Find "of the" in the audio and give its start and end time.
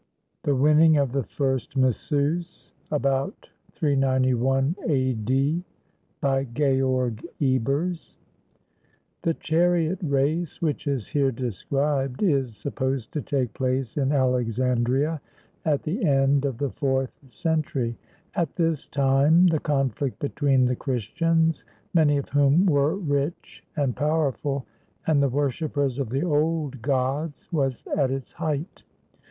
0.97-1.21, 16.45-16.71, 25.99-26.23